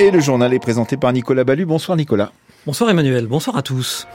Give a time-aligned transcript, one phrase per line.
[0.00, 1.66] Et le journal est présenté par Nicolas Ballu.
[1.66, 2.30] Bonsoir Nicolas.
[2.66, 4.06] Bonsoir Emmanuel, bonsoir à tous.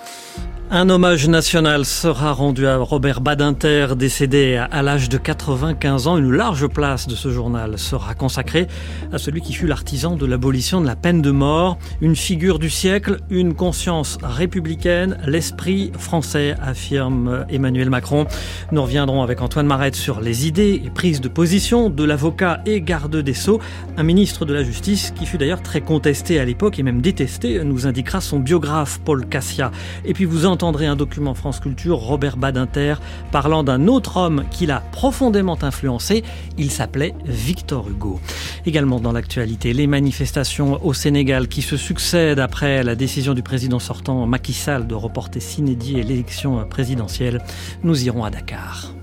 [0.76, 6.18] Un hommage national sera rendu à Robert Badinter, décédé à l'âge de 95 ans.
[6.18, 8.66] Une large place de ce journal sera consacrée
[9.12, 11.78] à celui qui fut l'artisan de l'abolition de la peine de mort.
[12.02, 18.26] Une figure du siècle, une conscience républicaine, l'esprit français, affirme Emmanuel Macron.
[18.72, 22.82] Nous reviendrons avec Antoine Marette sur les idées et prises de position de l'avocat et
[22.82, 23.62] garde des Sceaux,
[23.96, 27.64] un ministre de la Justice qui fut d'ailleurs très contesté à l'époque et même détesté,
[27.64, 29.70] nous indiquera son biographe Paul Cassia.
[30.04, 32.96] Et puis vous entendrez un document France Culture, Robert Badinter,
[33.34, 36.24] parlant d'un autre homme qui l'a profondément influencé.
[36.58, 38.22] Il s'appelait Victor Hugo.
[38.66, 43.80] Également dans l'actualité, les manifestations au Sénégal qui se succèdent après la décision du président
[43.80, 47.42] sortant Macky Sall de reporter s'inédit l'élection présidentielle.
[47.84, 48.94] Nous irons à Dakar.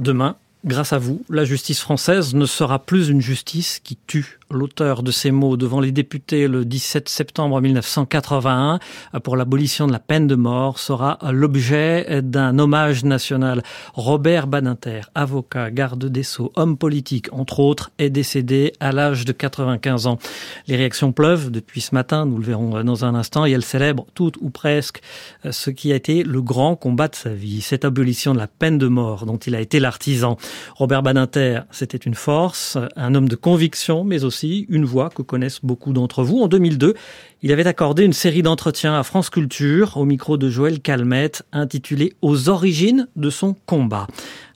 [0.00, 4.39] Demain, Grâce à vous, la justice française ne sera plus une justice qui tue.
[4.52, 8.80] L'auteur de ces mots devant les députés le 17 septembre 1981
[9.22, 13.62] pour l'abolition de la peine de mort sera l'objet d'un hommage national.
[13.94, 19.30] Robert Badinter, avocat, garde des Sceaux, homme politique entre autres, est décédé à l'âge de
[19.30, 20.18] 95 ans.
[20.66, 24.06] Les réactions pleuvent depuis ce matin, nous le verrons dans un instant, et elles célèbrent
[24.14, 25.00] toutes ou presque
[25.48, 28.78] ce qui a été le grand combat de sa vie, cette abolition de la peine
[28.78, 30.38] de mort dont il a été l'artisan.
[30.74, 35.60] Robert Badinter, c'était une force, un homme de conviction, mais aussi une voix que connaissent
[35.62, 36.38] beaucoup d'entre vous.
[36.38, 36.94] En 2002,
[37.42, 42.12] il avait accordé une série d'entretiens à France Culture au micro de Joël Calmette intitulé
[42.22, 44.06] Aux origines de son combat.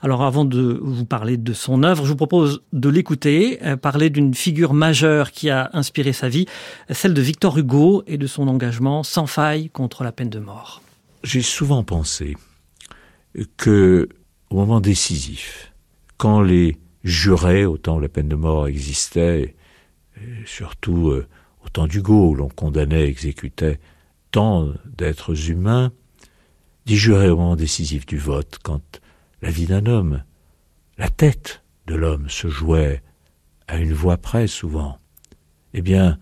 [0.02, 4.10] Alors avant de vous parler de son œuvre, je vous propose de l'écouter, euh, parler
[4.10, 6.46] d'une figure majeure qui a inspiré sa vie,
[6.90, 10.82] celle de Victor Hugo et de son engagement sans faille contre la peine de mort.
[11.22, 12.36] J'ai souvent pensé
[13.56, 14.08] que
[14.50, 15.72] au moment décisif,
[16.18, 19.54] quand les jurés, autant la peine de mort existait,
[20.46, 21.26] surtout euh,
[21.64, 23.80] au temps d'Hugo, où l'on condamnait, exécutait
[24.30, 25.92] tant d'êtres humains,
[26.86, 29.00] jurés au moment décisif du vote, quand
[29.42, 30.22] la vie d'un homme,
[30.98, 33.02] la tête de l'homme se jouait
[33.66, 34.98] à une voix près souvent,
[35.72, 36.18] eh bien,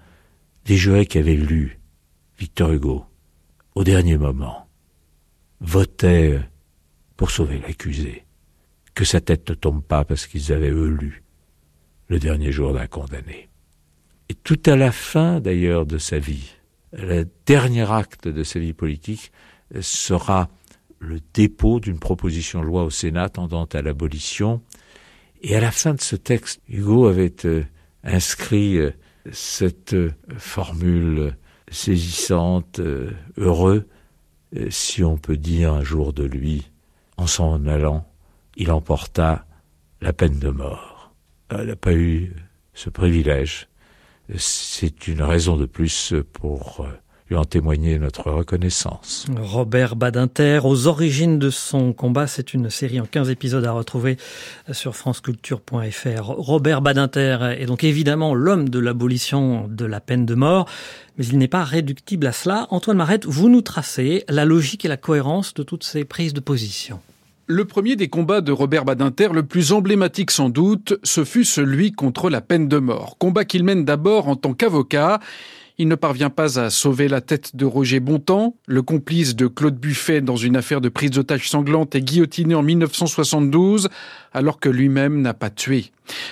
[0.65, 1.81] des jurés qui avaient lu
[2.39, 3.05] Victor Hugo
[3.75, 4.69] au dernier moment
[5.61, 6.41] votaient
[7.17, 8.25] pour sauver l'accusé
[8.95, 11.23] que sa tête ne tombe pas parce qu'ils avaient eux lu
[12.09, 13.49] le dernier jour d'un condamné.
[14.33, 16.55] Et tout à la fin d'ailleurs de sa vie,
[16.95, 19.31] le dernier acte de sa vie politique
[19.83, 20.49] sera
[21.01, 24.63] le dépôt d'une proposition de loi au Sénat tendant à l'abolition.
[25.43, 27.63] Et à la fin de ce texte, Hugo avait euh,
[28.05, 28.93] inscrit euh,
[29.33, 31.37] cette euh, formule
[31.71, 32.81] saisissante,
[33.37, 33.87] heureux,
[34.71, 36.71] si on peut dire un jour de lui,
[37.19, 38.11] en s'en allant
[38.57, 39.45] il emporta
[40.01, 41.15] la peine de mort.
[41.51, 42.35] Elle n'a pas eu
[42.73, 43.69] ce privilège.
[44.37, 46.89] C'est une raison de plus pour euh,
[47.29, 49.27] lui en témoigner notre reconnaissance.
[49.37, 54.17] Robert Badinter, aux origines de son combat, c'est une série en 15 épisodes à retrouver
[54.71, 56.23] sur franceculture.fr.
[56.23, 60.69] Robert Badinter est donc évidemment l'homme de l'abolition de la peine de mort,
[61.19, 62.67] mais il n'est pas réductible à cela.
[62.71, 66.41] Antoine Marette, vous nous tracez la logique et la cohérence de toutes ces prises de
[66.41, 67.01] position.
[67.49, 71.91] Le premier des combats de Robert Badinter, le plus emblématique sans doute, ce fut celui
[71.91, 73.17] contre la peine de mort.
[73.19, 75.19] Combat qu'il mène d'abord en tant qu'avocat.
[75.77, 79.77] Il ne parvient pas à sauver la tête de Roger Bontemps, le complice de Claude
[79.77, 83.89] Buffet dans une affaire de prise d'otage sanglante et guillotiné en 1972,
[84.33, 85.87] alors que lui-même n'a pas tué.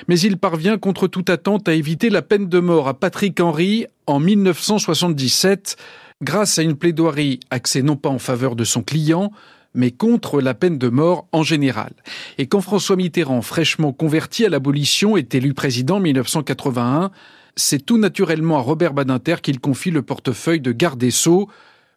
[0.07, 3.87] Mais il parvient contre toute attente à éviter la peine de mort à Patrick Henry
[4.07, 5.77] en 1977,
[6.23, 9.33] grâce à une plaidoirie axée non pas en faveur de son client,
[9.75, 11.93] mais contre la peine de mort en général.
[12.39, 17.11] Et quand François Mitterrand, fraîchement converti à l'abolition, est élu président en 1981,
[17.57, 21.49] c'est tout naturellement à Robert Badinter qu'il confie le portefeuille de garde des Sceaux.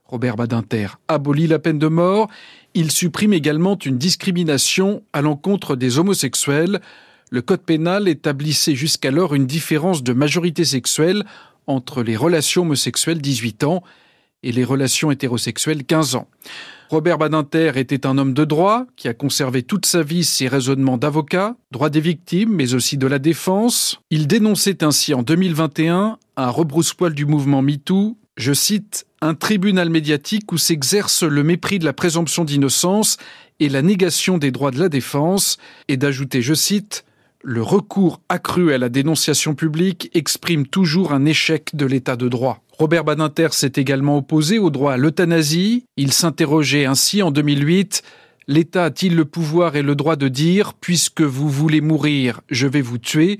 [0.05, 2.29] Robert Badinter abolit la peine de mort,
[2.75, 6.81] il supprime également une discrimination à l'encontre des homosexuels.
[7.31, 11.23] Le code pénal établissait jusqu'alors une différence de majorité sexuelle
[11.65, 13.83] entre les relations homosexuelles 18 ans
[14.43, 16.27] et les relations hétérosexuelles 15 ans.
[16.89, 20.97] Robert Badinter était un homme de droit qui a conservé toute sa vie ses raisonnements
[20.97, 23.99] d'avocat, droit des victimes, mais aussi de la défense.
[24.11, 30.51] Il dénonçait ainsi en 2021 un rebrousse-poil du mouvement MeToo, je cite, un tribunal médiatique
[30.51, 33.17] où s'exerce le mépris de la présomption d'innocence
[33.59, 35.57] et la négation des droits de la défense,
[35.87, 37.05] et d'ajouter, je cite,
[37.45, 42.63] le recours accru à la dénonciation publique exprime toujours un échec de l'état de droit.
[42.79, 45.83] Robert Badinter s'est également opposé au droit à l'euthanasie.
[45.97, 48.01] Il s'interrogeait ainsi en 2008
[48.47, 52.81] L'État a-t-il le pouvoir et le droit de dire Puisque vous voulez mourir, je vais
[52.81, 53.39] vous tuer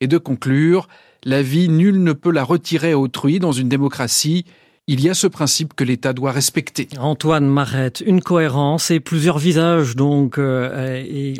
[0.00, 0.88] et de conclure
[1.24, 4.44] La vie, nul ne peut la retirer à autrui dans une démocratie
[4.92, 6.88] il y a ce principe que l'État doit respecter.
[6.98, 10.36] Antoine Marette, une cohérence et plusieurs visages donc.
[10.36, 11.32] Euh,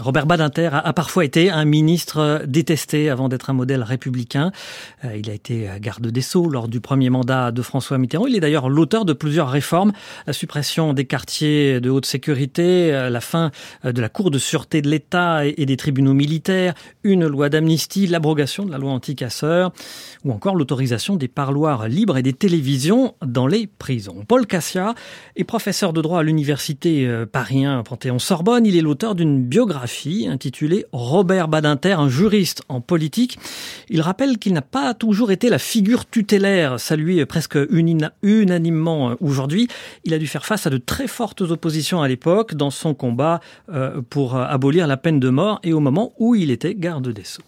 [0.00, 4.50] Robert Badinter a, parfois été un ministre détesté avant d'être un modèle républicain.
[5.04, 8.26] Euh, il a été garde des Sceaux lors du premier mandat de François Mitterrand.
[8.26, 9.92] Il est d'ailleurs l'auteur de plusieurs réformes,
[10.26, 13.52] la suppression des quartiers de haute sécurité, euh, la fin
[13.84, 16.74] de la Cour de sûreté de l'État et des tribunaux militaires,
[17.04, 19.72] une loi d'amnistie, l'abrogation de la loi anti-casseurs
[20.24, 24.24] ou encore l'autorisation des parloirs libres et des télévisions dans les prisons.
[24.26, 24.94] Paul Cassia
[25.36, 28.66] est professeur de droit à l'université euh, Paris Panthéon-Sorbonne.
[28.66, 33.38] Il est l'auteur d'une biographie intitulée Robert Badinter, un juriste en politique.
[33.88, 37.58] Il rappelle qu'il n'a pas toujours été la figure tutélaire saluée presque
[38.22, 39.68] unanimement euh, aujourd'hui.
[40.04, 43.40] Il a dû faire face à de très fortes oppositions à l'époque dans son combat
[43.68, 47.24] euh, pour abolir la peine de mort et au moment où il était garde des
[47.24, 47.42] Sceaux.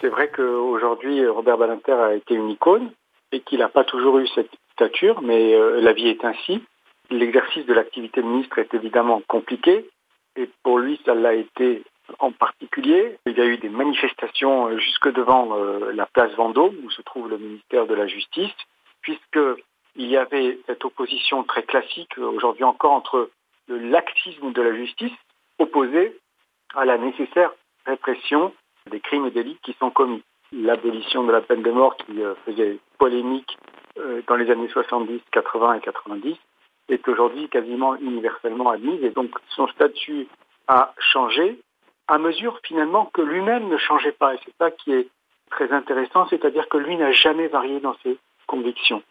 [0.00, 2.90] C'est vrai qu'aujourd'hui, Robert Badinter a été une icône
[3.36, 6.62] et qu'il n'a pas toujours eu cette stature, mais euh, la vie est ainsi.
[7.10, 9.88] L'exercice de l'activité de ministre est évidemment compliqué,
[10.36, 11.82] et pour lui, ça l'a été
[12.18, 13.18] en particulier.
[13.26, 17.02] Il y a eu des manifestations euh, jusque devant euh, la place Vendôme, où se
[17.02, 18.56] trouve le ministère de la Justice,
[19.02, 23.30] puisqu'il y avait cette opposition très classique, aujourd'hui encore, entre
[23.68, 25.12] le laxisme de la justice,
[25.58, 26.16] opposé
[26.74, 27.52] à la nécessaire
[27.84, 28.52] répression
[28.90, 30.22] des crimes et délits qui sont commis
[30.56, 33.56] l'abolition de la peine de mort qui euh, faisait polémique
[33.98, 36.36] euh, dans les années 70, 80 et 90
[36.88, 39.02] est aujourd'hui quasiment universellement admise.
[39.02, 40.28] Et donc son statut
[40.68, 41.58] a changé
[42.08, 44.34] à mesure finalement que lui-même ne changeait pas.
[44.34, 45.08] Et c'est ça qui est
[45.50, 48.16] très intéressant, c'est-à-dire que lui n'a jamais varié dans ses
[48.46, 49.02] convictions.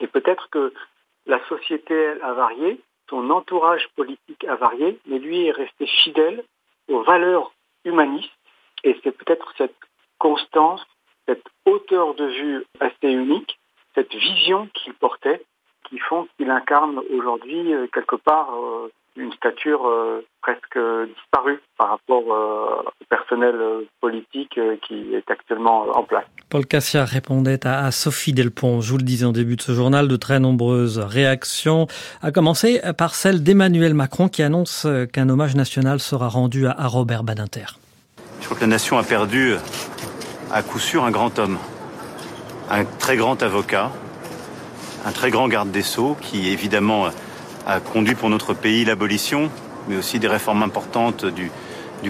[0.00, 0.72] Et peut-être que
[1.26, 6.44] la société a varié, son entourage politique a varié, mais lui est resté fidèle
[6.88, 7.52] aux valeurs
[7.84, 8.30] humanistes.
[8.84, 9.74] Et c'est peut-être cette
[10.30, 10.80] constance,
[11.26, 13.58] cette hauteur de vue assez unique,
[13.94, 15.42] cette vision qu'il portait,
[15.88, 20.78] qui font qu'il incarne aujourd'hui euh, quelque part euh, une stature euh, presque
[21.16, 23.54] disparue par rapport au personnel
[24.00, 26.24] politique qui est actuellement en place.
[26.48, 28.80] Paul Cassia répondait à Sophie Delpont.
[28.80, 31.88] Je vous le disais en début de ce journal, de très nombreuses réactions,
[32.22, 37.24] à commencer par celle d'Emmanuel Macron qui annonce qu'un hommage national sera rendu à Robert
[37.24, 37.66] Badinter.
[38.40, 39.54] Je crois que la nation a perdu
[40.52, 41.58] à coup sûr un grand homme,
[42.70, 43.90] un très grand avocat,
[45.06, 47.06] un très grand garde des sceaux qui évidemment
[47.66, 49.50] a conduit pour notre pays l'abolition,
[49.88, 51.50] mais aussi des réformes importantes du,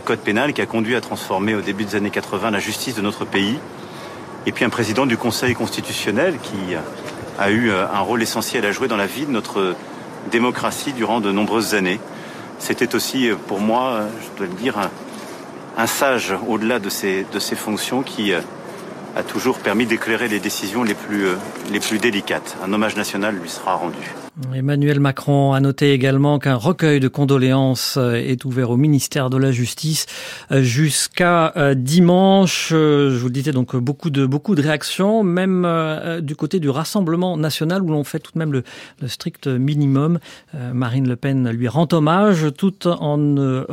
[0.04, 3.02] code pénal qui a conduit à transformer au début des années 80 la justice de
[3.02, 3.58] notre pays.
[4.46, 6.74] Et puis un président du Conseil constitutionnel qui
[7.38, 9.74] a eu un rôle essentiel à jouer dans la vie de notre
[10.30, 12.00] démocratie durant de nombreuses années.
[12.58, 14.78] C'était aussi pour moi, je dois le dire,
[15.80, 18.40] un, sage au-delà de ses, de ses fonctions qui euh,
[19.16, 21.36] a toujours permis d'éclairer les décisions euh,
[21.70, 22.56] les plus délicates.
[22.64, 24.14] Un hommage national lui sera rendu.
[24.54, 29.36] Emmanuel Macron a noté également qu'un recueil de condoléances euh, est ouvert au ministère de
[29.36, 30.06] la Justice
[30.50, 32.68] jusqu'à dimanche.
[32.70, 35.66] Je vous le disais donc beaucoup de réactions, même
[36.22, 38.64] du côté du Rassemblement national où l'on fait tout de même le,
[39.08, 40.18] strict minimum.
[40.72, 43.64] Marine Le Pen lui rend hommage tout en ne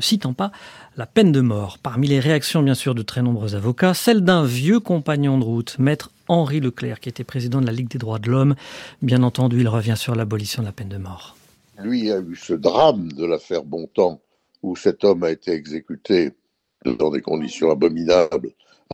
[0.00, 0.52] citant pas
[0.96, 1.78] la peine de mort.
[1.82, 5.76] Parmi les réactions, bien sûr, de très nombreux avocats, celle d'un vieux compagnon de route,
[5.78, 8.54] maître Henri Leclerc, qui était président de la Ligue des droits de l'homme.
[9.02, 11.36] Bien entendu, il revient sur l'abolition de la peine de mort.
[11.82, 14.20] Lui a eu ce drame de l'affaire Bontemps,
[14.62, 16.30] où cet homme a été exécuté
[16.84, 18.52] dans des conditions abominables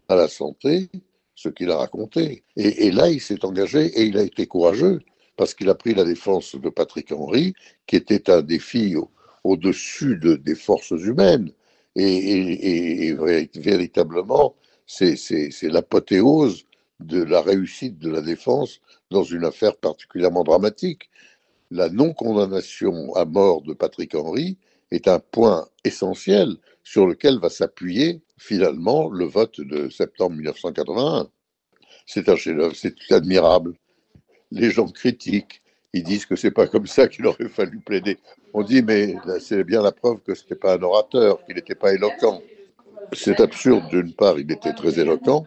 [0.09, 0.89] à la santé,
[1.35, 2.43] ce qu'il a raconté.
[2.57, 5.01] Et, là, il s'est engagé et il a été courageux,
[5.37, 7.53] parce qu'il a pris la défense de Patrick Henry,
[7.87, 8.95] qui était un défi
[9.45, 11.51] au-dessus des forces humaines
[11.97, 13.17] et,
[13.55, 14.55] véritablement,
[14.87, 15.17] c'est
[15.63, 16.66] l'apothéose
[17.01, 21.11] de la réussite de la défense dans une affaire particulièrement dramatique.
[21.71, 24.57] La non-condamnation à mort de Patrick Henry
[24.91, 31.29] est un point essentiel sur lequel va s'appuyer finalement le vote de septembre 1981.
[32.07, 33.75] C'est un chef-d'œuvre, c'est admirable.
[34.53, 35.63] Les gens critiquent,
[35.93, 38.19] ils disent que c'est pas comme ça qu'il aurait fallu plaider.
[38.55, 41.75] On dit, mais c'est bien la preuve que ce n'était pas un orateur, qu'il n'était
[41.75, 42.41] pas éloquent.
[43.13, 45.45] C'est absurde, d'une part, il était très éloquent,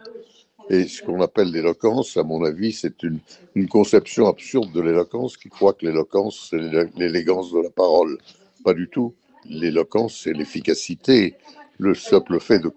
[0.70, 3.18] et ce qu'on appelle l'éloquence, à mon avis, c'est une,
[3.56, 6.60] une, conception absurde de l'éloquence qui croit que l'éloquence, c'est
[6.96, 8.18] l'élégance de la parole.
[8.64, 9.12] Pas du tout.
[9.46, 11.34] L'éloquence, c'est l'efficacité,
[11.78, 12.70] le simple fait de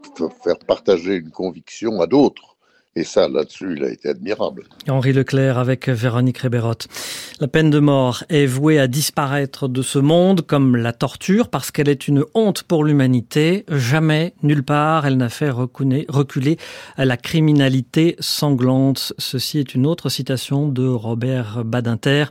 [0.44, 2.53] faire partager une conviction à d'autres.
[2.96, 4.66] Et ça, là-dessus, il a été admirable.
[4.88, 6.88] Henri Leclerc avec Véronique Réberotte.
[7.40, 11.72] La peine de mort est vouée à disparaître de ce monde comme la torture parce
[11.72, 13.66] qu'elle est une honte pour l'humanité.
[13.68, 16.58] Jamais, nulle part, elle n'a fait reculer
[16.98, 19.14] la criminalité sanglante.
[19.18, 22.26] Ceci est une autre citation de Robert Badinter.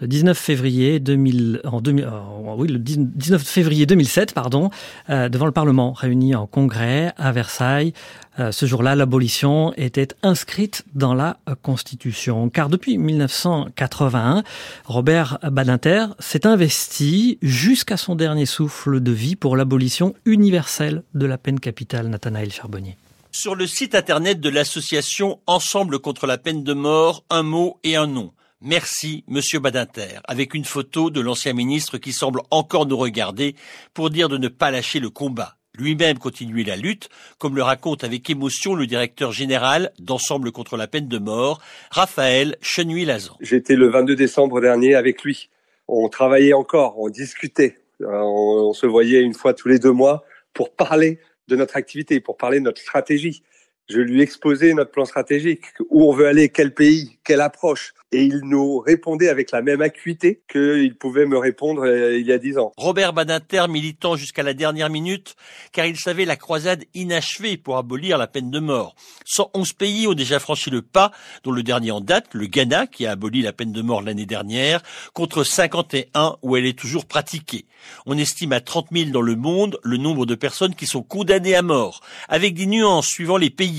[0.00, 2.08] Le 19 février 2000, en 2000,
[2.56, 4.70] oui, le 19 février 2007, pardon,
[5.10, 7.92] euh, devant le Parlement réuni en congrès à Versailles.
[8.38, 12.50] Euh, ce jour-là, l'abolition était inscrite dans la Constitution.
[12.50, 14.42] Car depuis 1981,
[14.84, 21.38] Robert Badinter s'est investi jusqu'à son dernier souffle de vie pour l'abolition universelle de la
[21.38, 22.96] peine capitale, Nathanaël Charbonnier.
[23.32, 27.96] Sur le site internet de l'association Ensemble contre la peine de mort, un mot et
[27.96, 28.32] un nom.
[28.62, 33.54] Merci, Monsieur Badinter, avec une photo de l'ancien ministre qui semble encore nous regarder
[33.92, 38.04] pour dire de ne pas lâcher le combat lui-même continuer la lutte, comme le raconte
[38.04, 43.36] avec émotion le directeur général d'Ensemble contre la peine de mort, Raphaël Chenuy-Lazan.
[43.40, 45.48] J'étais le 22 décembre dernier avec lui.
[45.88, 50.74] On travaillait encore, on discutait, on, se voyait une fois tous les deux mois pour
[50.74, 53.42] parler de notre activité, pour parler de notre stratégie.
[53.88, 58.22] Je lui exposais notre plan stratégique, où on veut aller, quel pays, quelle approche et
[58.22, 62.38] il nous répondait avec la même acuité qu'il pouvait me répondre euh, il y a
[62.38, 62.72] dix ans.
[62.76, 65.34] Robert Badinter militant jusqu'à la dernière minute,
[65.72, 68.94] car il savait la croisade inachevée pour abolir la peine de mort.
[69.26, 71.10] 111 pays ont déjà franchi le pas,
[71.42, 74.26] dont le dernier en date, le Ghana, qui a aboli la peine de mort l'année
[74.26, 77.66] dernière, contre 51 où elle est toujours pratiquée.
[78.06, 81.54] On estime à 30 000 dans le monde le nombre de personnes qui sont condamnées
[81.54, 83.75] à mort, avec des nuances suivant les pays.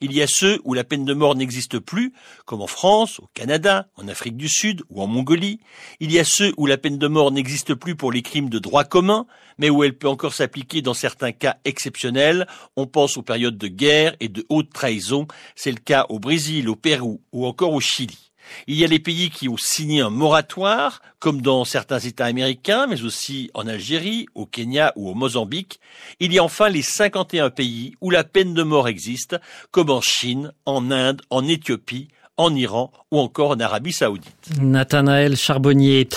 [0.00, 2.12] Il y a ceux où la peine de mort n'existe plus,
[2.44, 5.60] comme en France, au Canada, en Afrique du Sud ou en Mongolie.
[6.00, 8.58] Il y a ceux où la peine de mort n'existe plus pour les crimes de
[8.58, 12.46] droit commun, mais où elle peut encore s'appliquer dans certains cas exceptionnels.
[12.76, 15.26] On pense aux périodes de guerre et de haute trahison.
[15.54, 18.32] C'est le cas au Brésil, au Pérou ou encore au Chili.
[18.66, 22.86] Il y a les pays qui ont signé un moratoire, comme dans certains États américains,
[22.86, 25.80] mais aussi en Algérie, au Kenya ou au Mozambique.
[26.20, 29.36] Il y a enfin les 51 pays où la peine de mort existe,
[29.70, 34.34] comme en Chine, en Inde, en Éthiopie, en Iran ou encore en Arabie Saoudite.
[34.60, 36.08] Nathanaël Charbonnier,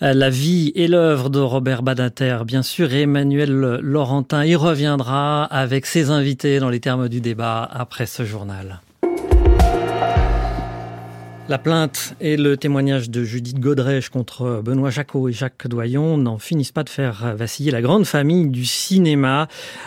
[0.00, 5.86] la vie et l'œuvre de Robert Badinter, bien sûr, et Emmanuel Laurentin y reviendra avec
[5.86, 8.80] ses invités dans les termes du débat après ce journal.
[11.48, 16.38] La plainte et le témoignage de Judith Godrèche contre Benoît Jacot et Jacques Doyon n'en
[16.38, 19.46] finissent pas de faire vaciller la grande famille du cinéma.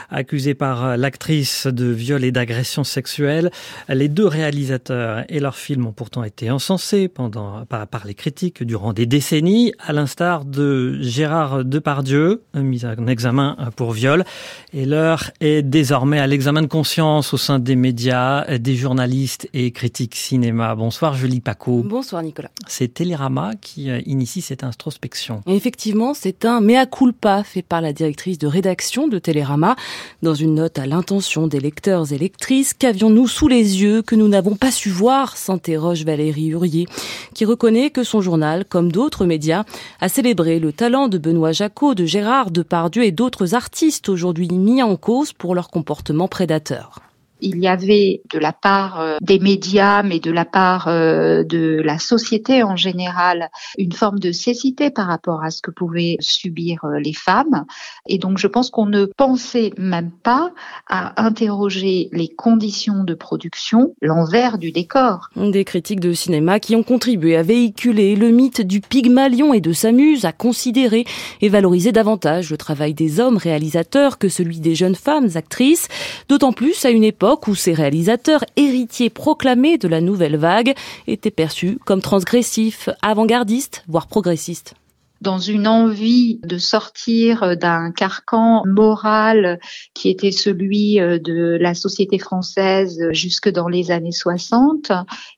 [0.09, 3.51] Accusée par l'actrice de viol et d'agression sexuelle,
[3.89, 8.93] les deux réalisateurs et leurs films ont pourtant été encensés pendant, par, les critiques durant
[8.93, 14.23] des décennies, à l'instar de Gérard Depardieu, mis en examen pour viol.
[14.71, 19.71] Et l'heure est désormais à l'examen de conscience au sein des médias, des journalistes et
[19.71, 20.73] critiques cinéma.
[20.75, 21.41] Bonsoir Julie
[21.83, 22.49] Bonsoir Nicolas.
[22.67, 25.41] C'est Télérama qui euh, initie cette introspection.
[25.47, 29.75] effectivement, c'est un mea culpa fait par la directrice de rédaction de Télérama.
[30.21, 34.27] Dans une note à l'intention des lecteurs et lectrices, qu'avions-nous sous les yeux que nous
[34.27, 36.87] n'avons pas su voir s'interroge Valérie Hurier,
[37.33, 39.63] qui reconnaît que son journal, comme d'autres médias,
[40.01, 44.83] a célébré le talent de Benoît Jacot, de Gérard Depardieu et d'autres artistes aujourd'hui mis
[44.83, 47.08] en cause pour leur comportement prédateur
[47.41, 51.81] il y avait de la part euh, des médias, mais de la part euh, de
[51.83, 56.83] la société en général, une forme de cécité par rapport à ce que pouvaient subir
[56.85, 57.65] euh, les femmes.
[58.07, 60.51] Et donc je pense qu'on ne pensait même pas
[60.87, 65.29] à interroger les conditions de production, l'envers du décor.
[65.35, 69.73] Des critiques de cinéma qui ont contribué à véhiculer le mythe du Pygmalion et de
[69.73, 71.05] sa muse, à considérer
[71.41, 75.87] et valoriser davantage le travail des hommes réalisateurs que celui des jeunes femmes actrices,
[76.27, 80.73] d'autant plus à une époque où ces réalisateurs, héritiers proclamés de la nouvelle vague,
[81.07, 84.75] étaient perçus comme transgressifs, avant-gardistes, voire progressistes
[85.21, 89.59] dans une envie de sortir d'un carcan moral
[89.93, 94.91] qui était celui euh, de la société française jusque dans les années 60,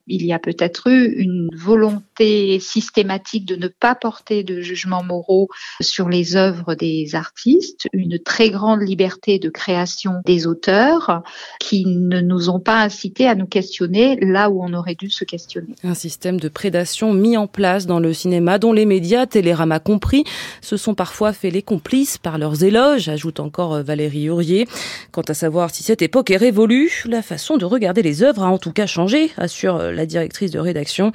[0.07, 5.47] il y a peut-être eu une volonté systématique de ne pas porter de jugements moraux
[5.79, 11.23] sur les œuvres des artistes, une très grande liberté de création des auteurs
[11.59, 15.23] qui ne nous ont pas incité à nous questionner là où on aurait dû se
[15.23, 15.73] questionner.
[15.83, 20.23] Un système de prédation mis en place dans le cinéma dont les médias, Télérama compris,
[20.61, 24.67] se sont parfois fait les complices par leurs éloges, ajoute encore euh, Valérie Hurier.
[25.11, 28.49] Quant à savoir si cette époque est révolue, la façon de regarder les œuvres a
[28.49, 31.11] en tout cas changé, assure euh, la directrice de rédaction,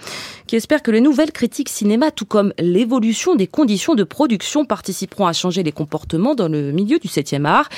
[0.47, 5.27] qui espère que les nouvelles critiques cinéma, tout comme l'évolution des conditions de production, participeront
[5.27, 7.69] à changer les comportements dans le milieu du 7e art.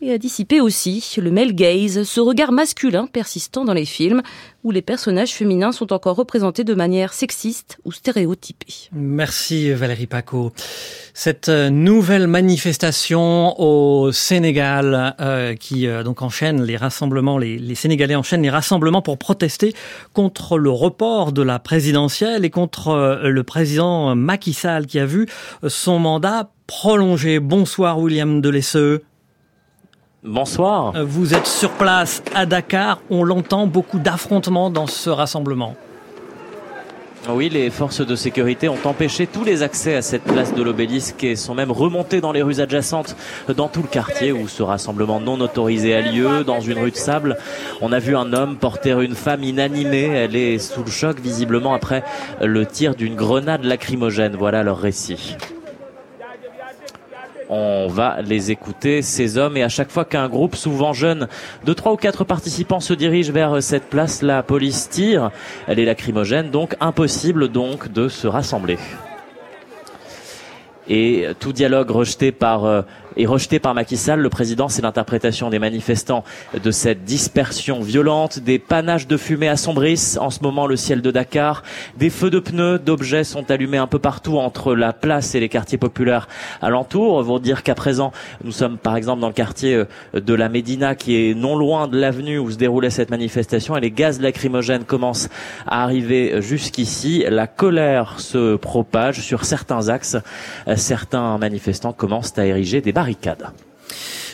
[0.00, 4.22] Et à dissiper aussi le male gaze, ce regard masculin persistant dans les films
[4.64, 8.90] où les personnages féminins sont encore représentés de manière sexiste ou stéréotypée.
[8.92, 10.52] Merci Valérie Paco.
[11.14, 18.16] Cette euh, nouvelle manifestation au Sénégal euh, qui euh, donc enchaîne les rassemblements, les, Sénégalais
[18.16, 19.72] enchaînent les rassemblements pour protester
[20.12, 25.26] contre le report de la présidentielle et contre le président Macky Sall qui a vu
[25.68, 27.38] son mandat prolongé.
[27.38, 29.02] Bonsoir William Delesseux.
[30.26, 30.92] Bonsoir.
[31.04, 33.00] Vous êtes sur place à Dakar.
[33.10, 35.76] On l'entend, beaucoup d'affrontements dans ce rassemblement.
[37.28, 41.22] Oui, les forces de sécurité ont empêché tous les accès à cette place de l'obélisque
[41.22, 43.16] et sont même remontés dans les rues adjacentes
[43.56, 46.96] dans tout le quartier où ce rassemblement non autorisé a lieu, dans une rue de
[46.96, 47.36] sable.
[47.80, 50.06] On a vu un homme porter une femme inanimée.
[50.06, 52.02] Elle est sous le choc visiblement après
[52.40, 54.34] le tir d'une grenade lacrymogène.
[54.36, 55.36] Voilà leur récit.
[57.48, 61.28] On va les écouter, ces hommes, et à chaque fois qu'un groupe, souvent jeune,
[61.64, 65.30] de trois ou quatre participants se dirige vers cette place, la police tire.
[65.68, 68.78] Elle est lacrymogène, donc impossible donc de se rassembler.
[70.88, 72.84] Et tout dialogue rejeté par
[73.16, 74.20] est rejeté par Macky Sall.
[74.20, 76.24] Le président, c'est l'interprétation des manifestants
[76.62, 78.38] de cette dispersion violente.
[78.38, 81.62] Des panaches de fumée assombrissent en ce moment le ciel de Dakar.
[81.96, 85.48] Des feux de pneus, d'objets sont allumés un peu partout entre la place et les
[85.48, 86.28] quartiers populaires
[86.60, 87.22] alentours.
[87.22, 88.12] Vous dire qu'à présent,
[88.44, 91.88] nous sommes par exemple dans le quartier euh, de la Médina qui est non loin
[91.88, 95.28] de l'avenue où se déroulait cette manifestation et les gaz lacrymogènes commencent
[95.66, 97.24] à arriver jusqu'ici.
[97.28, 100.16] La colère se propage sur certains axes.
[100.76, 103.05] Certains manifestants commencent à ériger des barrières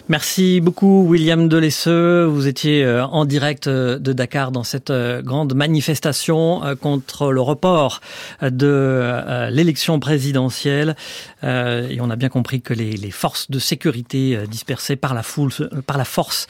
[0.08, 2.24] Merci beaucoup William Delesseux.
[2.24, 7.40] Vous étiez euh, en direct euh, de Dakar dans cette euh, grande manifestation contre le
[7.40, 8.00] report
[8.42, 10.96] de l'élection présidentielle.
[11.42, 15.52] Et on a bien compris que les, forces de sécurité dispersées par la foule,
[15.86, 16.46] par la force,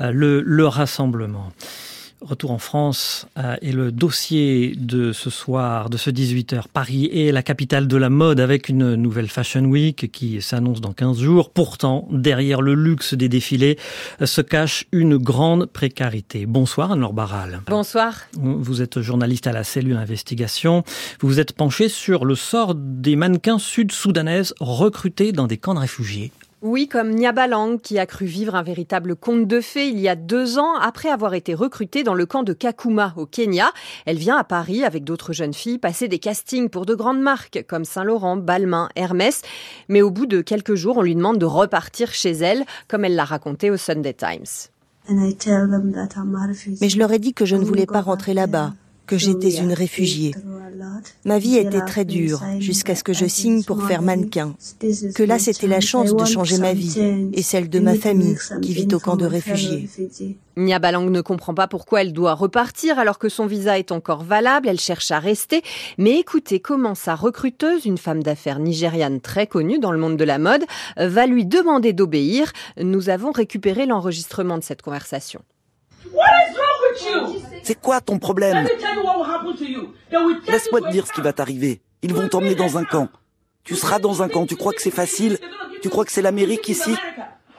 [0.00, 1.50] le, le rassemblement.
[2.24, 6.62] Retour en France euh, et le dossier de ce soir, de ce 18h.
[6.72, 10.94] Paris est la capitale de la mode avec une nouvelle Fashion Week qui s'annonce dans
[10.94, 11.50] 15 jours.
[11.50, 13.78] Pourtant, derrière le luxe des défilés
[14.22, 16.46] euh, se cache une grande précarité.
[16.46, 17.60] Bonsoir Anne-Laure Barral.
[17.66, 18.14] Bonsoir.
[18.32, 20.82] Vous êtes journaliste à la cellule investigation.
[21.20, 25.80] Vous vous êtes penché sur le sort des mannequins sud-soudanaises recrutés dans des camps de
[25.80, 26.32] réfugiés.
[26.66, 30.16] Oui, comme Nyabalang, qui a cru vivre un véritable conte de fées il y a
[30.16, 33.66] deux ans après avoir été recrutée dans le camp de Kakuma au Kenya.
[34.06, 37.66] Elle vient à Paris avec d'autres jeunes filles passer des castings pour de grandes marques
[37.68, 39.42] comme Saint-Laurent, Balmain, Hermès.
[39.90, 43.14] Mais au bout de quelques jours, on lui demande de repartir chez elle, comme elle
[43.14, 44.70] l'a raconté au Sunday Times.
[46.80, 48.72] Mais je leur ai dit que je ne voulais pas rentrer là-bas,
[49.06, 50.34] que j'étais une réfugiée.
[51.24, 54.54] Ma vie était très dure jusqu'à ce que je signe pour faire mannequin.
[55.14, 58.72] Que là, c'était la chance de changer ma vie et celle de ma famille qui
[58.72, 59.88] vit au camp de réfugiés.
[60.56, 64.68] Nyabalang ne comprend pas pourquoi elle doit repartir alors que son visa est encore valable.
[64.68, 65.62] Elle cherche à rester.
[65.98, 70.24] Mais écoutez comment sa recruteuse, une femme d'affaires nigériane très connue dans le monde de
[70.24, 70.64] la mode,
[70.96, 72.52] va lui demander d'obéir.
[72.80, 75.40] Nous avons récupéré l'enregistrement de cette conversation.
[77.62, 78.66] C'est quoi ton problème?
[80.48, 81.80] Laisse-moi te dire ce qui va t'arriver.
[82.02, 83.08] Ils vont t'emmener dans un camp.
[83.64, 84.46] Tu seras dans un camp.
[84.46, 85.38] Tu crois que c'est facile?
[85.82, 86.94] Tu crois que c'est l'Amérique ici?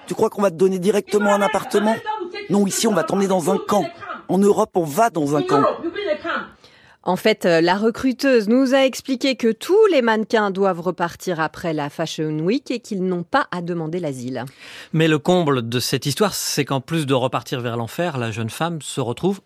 [0.07, 1.95] Tu crois qu'on va te donner directement un appartement?
[2.49, 3.85] Non, ici on va t'emmener dans un camp.
[4.27, 5.63] En Europe, on va dans un camp.
[7.07, 11.71] En fait, euh, la recruteuse nous a expliqué que tous les mannequins doivent repartir après
[11.71, 14.43] la Fashion Week et qu'ils n'ont pas à demander l'asile.
[14.91, 18.49] Mais le comble de cette histoire, c'est qu'en plus de repartir vers l'enfer, la jeune
[18.49, 19.41] femme se retrouve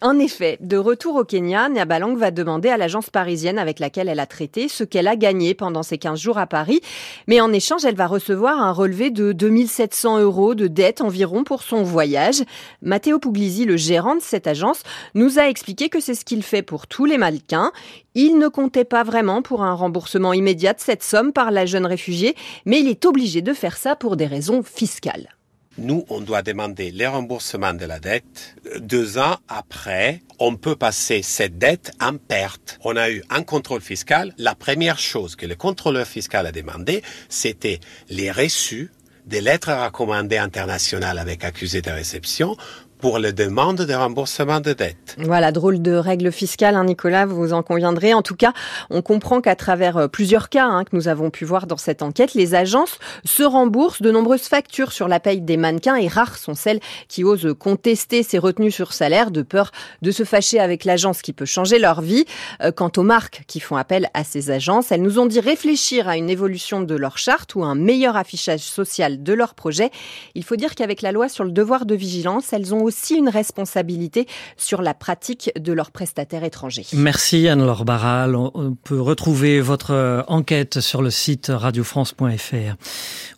[0.00, 4.18] En effet, de retour au Kenya, Nyabalang va demander à l'agence parisienne avec laquelle elle
[4.18, 6.80] a traité ce qu'elle a gagné pendant ses 15 jours à Paris.
[7.28, 11.62] Mais en échange, elle va recevoir un relevé de 2700 euros de dette environ pour
[11.62, 12.42] son voyage.
[12.82, 14.82] Matteo Puglisi, le gérant de cette agence,
[15.14, 17.70] nous a expliqué que c'est ce qu'il fait pour tous les mannequins.
[18.14, 21.86] Il ne comptait pas vraiment pour un remboursement immédiat de cette somme par la jeune
[21.86, 25.35] réfugiée, mais il est obligé de faire ça pour des raisons fiscales.
[25.78, 28.56] Nous, on doit demander les remboursements de la dette.
[28.80, 32.78] Deux ans après, on peut passer cette dette en perte.
[32.82, 34.34] On a eu un contrôle fiscal.
[34.38, 38.90] La première chose que le contrôleur fiscal a demandé, c'était les reçus
[39.26, 42.56] des lettres recommandées internationales avec accusé de réception
[42.98, 45.16] pour les demandes de remboursement de dettes.
[45.18, 48.14] Voilà, drôle de règles fiscales, hein, Nicolas, vous en conviendrez.
[48.14, 48.52] En tout cas,
[48.90, 52.02] on comprend qu'à travers euh, plusieurs cas hein, que nous avons pu voir dans cette
[52.02, 56.38] enquête, les agences se remboursent de nombreuses factures sur la paye des mannequins et rares
[56.38, 60.84] sont celles qui osent contester ces retenues sur salaire de peur de se fâcher avec
[60.84, 62.24] l'agence qui peut changer leur vie.
[62.62, 66.08] Euh, quant aux marques qui font appel à ces agences, elles nous ont dit réfléchir
[66.08, 69.90] à une évolution de leur charte ou un meilleur affichage social de leur projet.
[70.34, 73.28] Il faut dire qu'avec la loi sur le devoir de vigilance, elles ont aussi une
[73.28, 76.86] responsabilité sur la pratique de leurs prestataires étrangers.
[76.94, 78.36] Merci Anne-Laure Barral.
[78.36, 82.76] On peut retrouver votre euh, enquête sur le site radiofrance.fr.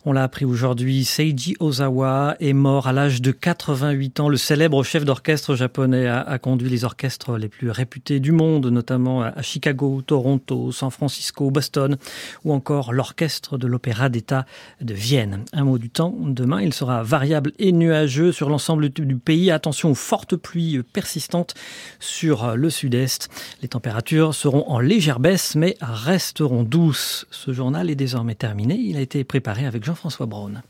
[0.05, 4.29] On l'a appris aujourd'hui, Seiji Ozawa est mort à l'âge de 88 ans.
[4.29, 9.23] Le célèbre chef d'orchestre japonais a, conduit les orchestres les plus réputés du monde, notamment
[9.23, 11.97] à Chicago, Toronto, San Francisco, Boston,
[12.45, 14.45] ou encore l'orchestre de l'Opéra d'État
[14.79, 15.43] de Vienne.
[15.53, 19.15] Un mot du temps, demain il sera variable et nuageux sur l'ensemble du
[19.49, 21.53] Attention aux fortes pluies persistantes
[21.99, 23.29] sur le sud-est.
[23.61, 27.25] Les températures seront en légère baisse mais resteront douces.
[27.31, 28.75] Ce journal est désormais terminé.
[28.75, 30.61] Il a été préparé avec Jean-François Braun.